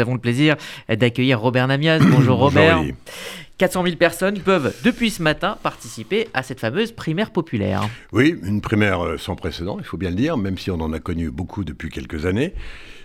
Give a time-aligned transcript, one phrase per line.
[0.00, 0.56] nous avons le plaisir
[0.88, 1.98] d'accueillir Robert Namias.
[1.98, 2.82] Bonjour Robert.
[3.58, 7.86] 400 000 personnes peuvent, depuis ce matin, participer à cette fameuse primaire populaire.
[8.12, 10.94] Oui, une primaire euh, sans précédent, il faut bien le dire, même si on en
[10.94, 12.54] a connu beaucoup depuis quelques années,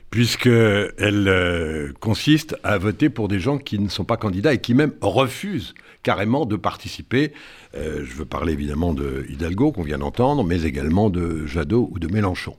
[0.09, 0.95] puisqu'elle
[1.27, 4.93] euh, consiste à voter pour des gens qui ne sont pas candidats et qui même
[5.01, 7.33] refusent carrément de participer.
[7.75, 11.99] Euh, je veux parler évidemment de Hidalgo, qu'on vient d'entendre, mais également de Jadot ou
[11.99, 12.55] de Mélenchon.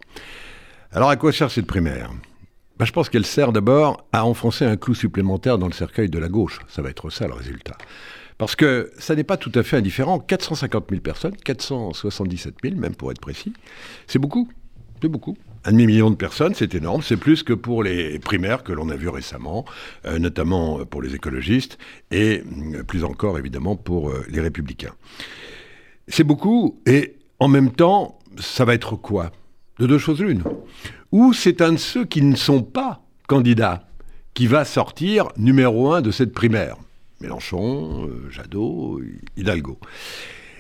[0.93, 2.11] Alors à quoi sert cette primaire?
[2.79, 6.18] Bah, je pense qu'elle sert d'abord à enfoncer un clou supplémentaire dans le cercueil de
[6.18, 6.61] la gauche.
[6.68, 7.76] Ça va être ça le résultat.
[8.39, 10.18] Parce que ça n'est pas tout à fait indifférent.
[10.18, 13.52] 450 000 personnes, 477 000 même pour être précis,
[14.07, 14.49] c'est beaucoup.
[15.00, 15.36] C'est beaucoup.
[15.64, 17.02] Un demi-million de personnes, c'est énorme.
[17.02, 19.64] C'est plus que pour les primaires que l'on a vues récemment,
[20.04, 21.79] euh, notamment pour les écologistes
[22.11, 22.43] et
[22.74, 24.94] euh, plus encore évidemment pour euh, les républicains.
[26.08, 29.32] C'est beaucoup et en même temps, ça va être quoi?
[29.79, 30.43] De deux choses l'une
[31.12, 33.84] ou c'est un de ceux qui ne sont pas candidats
[34.34, 36.77] qui va sortir numéro un de cette primaire?
[37.20, 39.00] Mélenchon, euh, Jadot,
[39.36, 39.78] Hidalgo.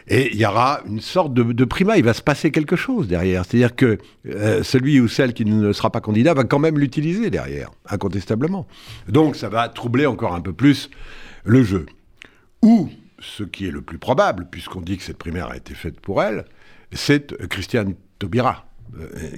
[0.08, 3.44] Et il y aura une sorte de, primat, il va se passer quelque chose derrière.
[3.44, 7.28] C'est-à-dire que euh, celui ou celle qui ne sera pas candidat va quand même l'utiliser
[7.28, 8.66] derrière, incontestablement.
[9.08, 10.90] Donc ça va troubler encore un peu plus
[11.44, 11.86] le jeu.
[12.62, 12.88] Ou,
[13.18, 16.22] ce qui est le plus probable, puisqu'on dit que cette primaire a été faite pour
[16.22, 16.44] elle,
[16.92, 18.75] c'est Christiane Taubira euh,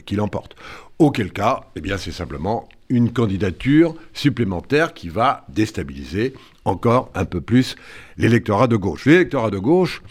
[0.07, 0.57] qui l'emporte.
[0.99, 7.41] Auquel cas, eh bien, c'est simplement une candidature supplémentaire qui va déstabiliser encore un peu
[7.41, 7.77] plus
[8.17, 9.07] l'électorat de gauche.
[9.07, 10.03] L'électorat de gauche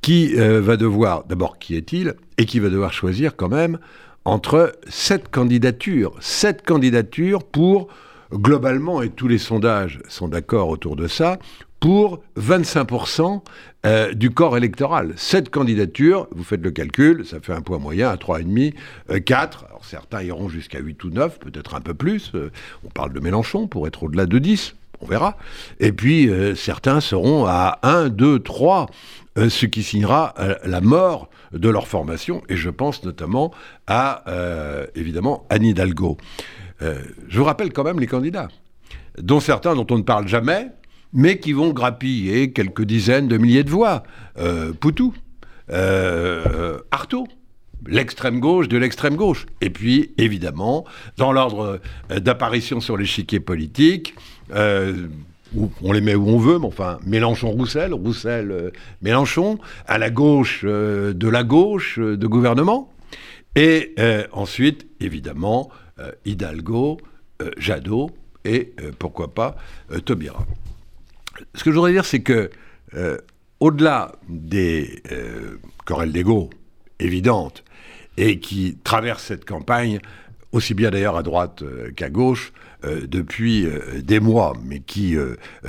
[0.00, 3.78] qui euh, va devoir, d'abord, qui est-il Et qui va devoir choisir quand même
[4.24, 6.14] entre sept candidatures.
[6.20, 7.88] Sept candidatures pour,
[8.32, 11.38] globalement, et tous les sondages sont d'accord autour de ça,
[11.80, 13.42] pour 25%
[13.86, 15.14] euh, du corps électoral.
[15.16, 18.74] Cette candidature, vous faites le calcul, ça fait un poids moyen à 3,5,
[19.22, 19.62] 4.
[19.62, 22.32] Euh, Alors certains iront jusqu'à 8 ou 9, peut-être un peu plus.
[22.34, 22.50] Euh,
[22.84, 25.38] on parle de Mélenchon pour être au-delà de 10, on verra.
[25.80, 28.90] Et puis certains seront à 1, 2, 3,
[29.48, 32.42] ce qui signera la mort de leur formation.
[32.50, 33.50] Et je pense notamment
[33.86, 34.24] à,
[34.94, 36.18] évidemment, Anne Hidalgo.
[36.82, 38.48] je vous rappelle quand même les candidats,
[39.16, 40.68] dont certains dont on ne parle jamais,
[41.12, 44.02] mais qui vont grappiller quelques dizaines de milliers de voix.
[44.38, 45.14] Euh, Poutou,
[45.70, 47.26] euh, Artaud,
[47.86, 49.46] l'extrême gauche de l'extrême gauche.
[49.60, 50.84] Et puis, évidemment,
[51.16, 54.14] dans l'ordre euh, d'apparition sur l'échiquier politique,
[54.52, 61.44] on les met où on veut, mais enfin, Mélenchon-Roussel, Roussel-Mélenchon, à la gauche de la
[61.44, 62.92] gauche de gouvernement.
[63.56, 63.94] Et
[64.32, 65.70] ensuite, évidemment,
[66.24, 66.98] Hidalgo,
[67.58, 68.10] Jadot
[68.44, 69.56] et, pourquoi pas,
[70.04, 70.44] Taubira
[71.54, 72.50] ce que je voudrais dire, c'est que,
[72.94, 73.18] euh,
[73.60, 76.50] au-delà des euh, querelles d'ego
[76.98, 77.64] évidentes,
[78.16, 80.00] et qui traversent cette campagne,
[80.52, 82.52] aussi bien d'ailleurs à droite euh, qu'à gauche,
[82.82, 83.68] depuis
[84.02, 85.14] des mois, mais qui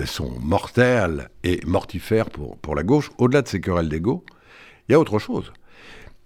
[0.06, 4.24] sont mortelles et mortifères pour, pour la gauche, au-delà de ces querelles d'ego,
[4.88, 5.52] il y a autre chose.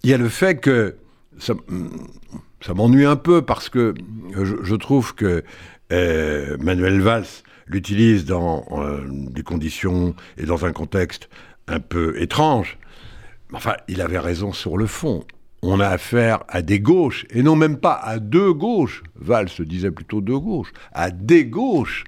[0.03, 0.95] Il y a le fait que
[1.39, 1.55] ça,
[2.75, 3.95] m'ennuie un peu parce que
[4.35, 5.43] je, je trouve que
[6.59, 7.25] Manuel Valls
[7.67, 11.29] l'utilise dans euh, des conditions et dans un contexte
[11.67, 12.77] un peu étrange.
[13.53, 15.23] Enfin, il avait raison sur le fond.
[15.61, 19.63] On a affaire à des gauches, et non même pas à deux gauches, Val se
[19.63, 22.03] disait plutôt deux gauches, à des gauches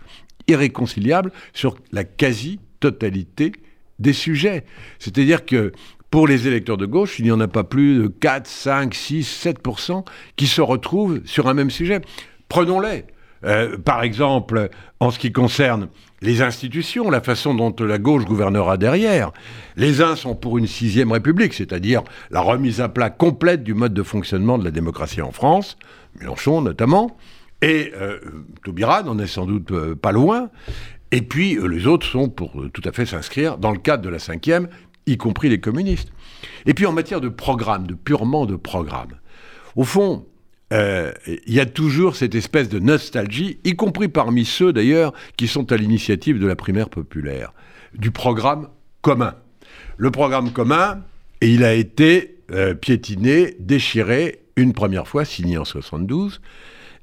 [0.48, 3.52] irréconciliables sur la quasi-totalité
[4.00, 4.64] des sujets.
[5.00, 5.72] C'est-à-dire que
[6.12, 9.46] pour les électeurs de gauche, il n'y en a pas plus de 4, 5, 6,
[9.46, 12.02] 7% qui se retrouvent sur un même sujet.
[12.50, 13.06] Prenons-les.
[13.44, 15.90] Euh, par exemple, en ce qui concerne
[16.22, 19.32] les institutions, la façon dont la gauche gouvernera derrière.
[19.76, 23.94] Les uns sont pour une sixième république, c'est-à-dire la remise à plat complète du mode
[23.94, 25.78] de fonctionnement de la démocratie en France,
[26.20, 27.18] Mélenchon notamment,
[27.62, 28.20] et euh,
[29.06, 30.50] n'en est sans doute euh, pas loin.
[31.12, 34.20] Et puis les autres sont pour tout à fait s'inscrire dans le cadre de la
[34.20, 34.68] cinquième,
[35.06, 36.12] y compris les communistes.
[36.66, 39.12] Et puis en matière de programme, de purement de programme,
[39.76, 40.26] au fond,
[40.74, 45.48] euh, il y a toujours cette espèce de nostalgie, y compris parmi ceux d'ailleurs qui
[45.48, 47.54] sont à l'initiative de la primaire populaire,
[47.94, 48.68] du programme
[49.02, 49.36] commun.
[49.96, 51.04] Le programme commun,
[51.42, 56.42] il a été euh, piétiné, déchiré une première fois, signé en 72,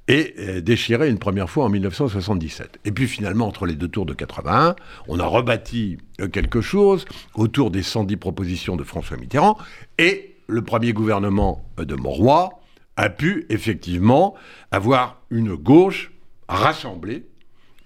[0.08, 2.80] et euh, déchiré une première fois en 1977.
[2.84, 4.76] Et puis finalement, entre les deux tours de 81,
[5.08, 5.96] on a rebâti
[6.32, 9.56] quelque chose autour des 110 propositions de François Mitterrand,
[9.96, 12.50] et le premier gouvernement de Mauroy,
[12.96, 14.34] a pu effectivement
[14.70, 16.12] avoir une gauche
[16.48, 17.24] rassemblée,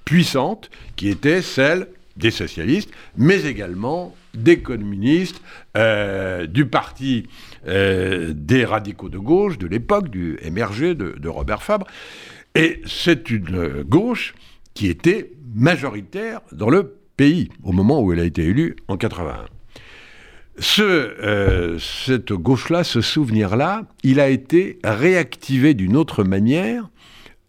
[0.04, 5.40] puissante, qui était celle des socialistes, mais également des communistes,
[5.76, 7.28] euh, du parti
[7.66, 11.86] euh, des radicaux de gauche de l'époque, du MRG de, de Robert Fabre.
[12.54, 14.34] Et c'est une gauche
[14.74, 19.46] qui était majoritaire dans le pays au moment où elle a été élue en 81.
[20.60, 26.90] Ce, euh, cette gauche-là, ce souvenir-là, il a été réactivé d'une autre manière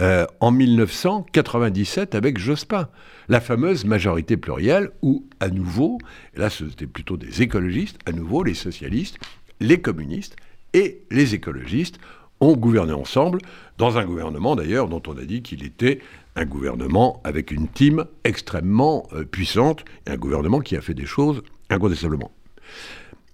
[0.02, 2.88] euh, en 1997 avec Jospin,
[3.28, 5.98] la fameuse majorité plurielle où, à nouveau,
[6.36, 9.18] là c'était plutôt des écologistes, à nouveau les socialistes,
[9.60, 10.36] les communistes
[10.74, 12.00] et les écologistes
[12.40, 13.40] ont gouverné ensemble,
[13.78, 16.00] dans un gouvernement d'ailleurs dont on a dit qu'il était
[16.36, 21.08] un gouvernement avec une team extrêmement euh, puissante, et un gouvernement qui a fait des
[21.08, 22.32] choses incontestablement.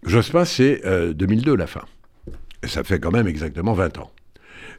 [0.05, 0.81] Jospin, c'est
[1.13, 1.81] 2002 euh, la fin.
[2.63, 4.11] Ça fait quand même exactement 20 ans.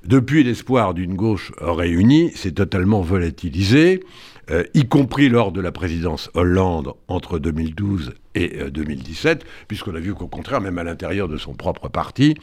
[0.04, 4.04] Depuis, l'espoir d'une gauche réunie s'est totalement volatilisé,
[4.50, 10.00] euh, y compris lors de la présidence Hollande entre 2012 et 2017, euh, puisqu'on a
[10.00, 12.34] vu qu'au contraire, même à l'intérieur de son propre parti,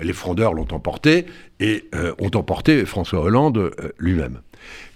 [0.00, 1.26] les frondeurs l'ont emporté
[1.60, 1.84] et
[2.18, 4.40] ont emporté François Hollande lui-même.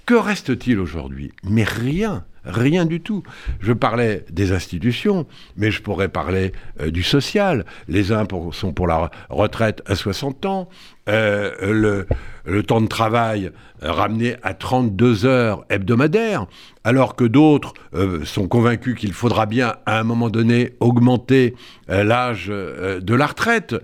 [0.06, 1.32] Que reste-t-il aujourd'hui?
[1.42, 2.24] Mais rien.
[2.44, 3.24] Rien du tout.
[3.58, 5.26] Je parlais des institutions,
[5.56, 7.66] mais je pourrais parler euh, du social.
[7.88, 10.68] Les uns sont pour la retraite à 60 ans,
[11.08, 12.06] euh,
[12.44, 13.50] le, temps de travail
[13.82, 16.46] ramené à 32 heures hebdomadaires,
[16.84, 21.56] alors que d'autres euh, sont convaincus qu'il faudra bien à un moment donné augmenter
[21.88, 23.74] l'âge de la retraite.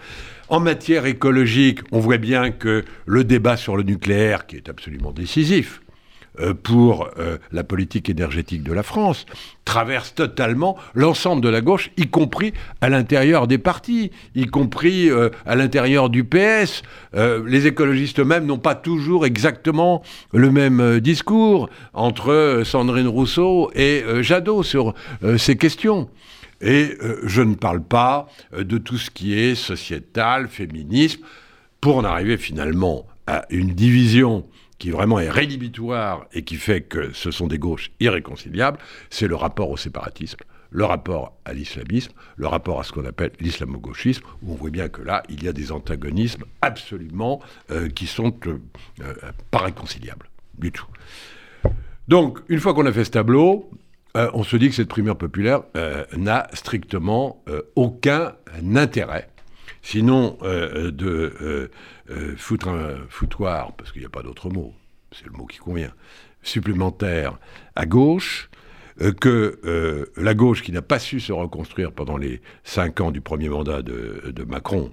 [0.49, 5.11] En matière écologique, on voit bien que le débat sur le nucléaire, qui est absolument
[5.11, 5.92] décisif, euh,
[6.63, 9.27] pour euh, la politique énergétique de la France
[9.65, 15.29] traverse totalement l'ensemble de la gauche, y compris à l'intérieur des partis, y compris euh,
[15.45, 16.83] à l'intérieur du PS.
[17.15, 20.03] les écologistes eux-mêmes n'ont pas toujours exactement
[20.33, 24.95] le même discours entre Sandrine Rousseau et Jadot sur
[25.37, 26.09] ces questions.
[26.61, 31.21] Et je ne parle pas de tout ce qui est sociétal, féminisme,
[31.81, 34.45] pour en arriver finalement à une division
[34.79, 38.79] qui vraiment est rédhibitoire et qui fait que ce sont des gauches irréconciliables,
[39.11, 40.39] c'est le rapport au séparatisme,
[40.73, 44.89] le rapport à l'islamisme, le rapport à ce qu'on appelle l'islamo-gauchisme, où on voit bien
[44.89, 47.41] que là, il y a des antagonismes absolument
[47.71, 48.59] euh, qui sont euh,
[49.03, 49.15] euh,
[49.51, 50.29] pas réconciliables
[50.59, 50.87] du tout.
[52.09, 53.71] Donc, une fois qu'on a fait ce tableau,
[54.15, 55.63] on se dit que cette primaire populaire
[56.15, 57.43] n'a strictement
[57.77, 58.35] aucun
[58.77, 59.29] intérêt
[59.83, 61.71] sinon de
[62.13, 64.75] euh, foutre un foutoir, parce qu'il n'y a pas d'autre mot,
[65.13, 65.93] c'est le mot qui convient,
[66.43, 67.39] supplémentaire
[67.75, 68.51] à gauche,
[69.01, 73.11] euh, que euh, la gauche qui n'a pas su se reconstruire pendant les cinq ans
[73.11, 74.93] du premier mandat de, Macron,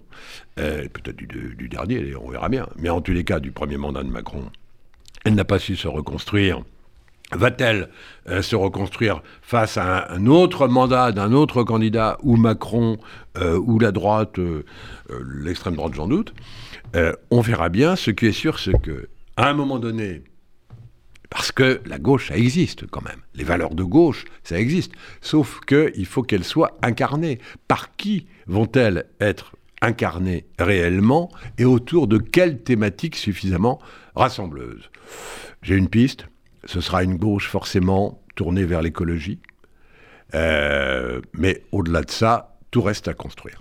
[0.56, 4.10] peut-être du, dernier, on verra bien, mais en tous les cas du premier mandat de
[4.10, 4.46] Macron,
[5.26, 6.64] elle n'a pas su se reconstruire.
[7.32, 7.90] Va-t-elle
[8.42, 12.98] se reconstruire face à un, autre mandat d'un autre candidat, ou Macron,
[13.40, 14.40] ou la droite,
[15.44, 16.34] l'extrême droite, j'en doute
[16.96, 17.96] euh, on verra bien.
[17.96, 20.24] Ce qui est sûr, c'est que à un moment donné,
[21.30, 23.22] parce que la gauche, ça existe quand même.
[23.36, 24.94] Les valeurs de gauche, ça existe.
[25.22, 27.40] Sauf qu'il faut qu'elles soient incarnées.
[27.68, 33.80] Par qui vont-elles être incarnées réellement et autour de quelles thématiques suffisamment
[34.16, 34.90] rassembleuses?
[35.62, 36.26] J'ai une piste.
[36.70, 39.40] Ce sera une gauche forcément tournée vers l'écologie.
[40.36, 43.58] Euh, mais au-delà de ça, tout reste à construire.